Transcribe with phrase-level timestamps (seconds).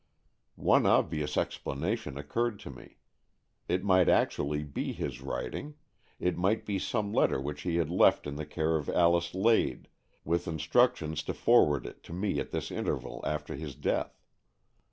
[0.55, 2.97] One obvious explanation occurred to me.
[3.67, 5.75] It might actually be his writing;
[6.19, 9.89] it might be some letter which he had left in the care of Alice Lade
[10.25, 14.19] with instructions to forward it to me at this interval after his death.